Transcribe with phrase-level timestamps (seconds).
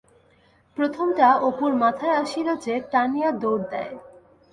[0.77, 3.93] প্রথমটা অপুর মাথায় আসিল যে টানিয়া দৌড় দেয়।